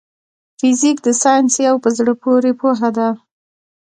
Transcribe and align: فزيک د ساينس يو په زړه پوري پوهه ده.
فزيک 0.59 0.97
د 1.03 1.07
ساينس 1.23 1.53
يو 1.67 1.75
په 1.83 1.89
زړه 1.97 2.13
پوري 2.21 2.53
پوهه 2.59 2.89
ده. 2.97 3.09